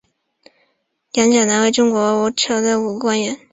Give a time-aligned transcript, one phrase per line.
[1.11, 3.39] 杨钾南为中国清朝武官官员。